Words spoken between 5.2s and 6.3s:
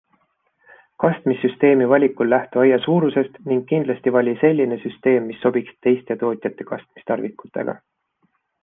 mis sobiks teiste